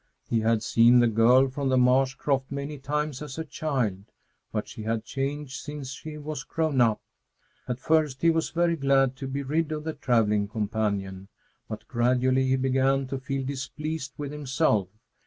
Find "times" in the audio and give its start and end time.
2.79-3.21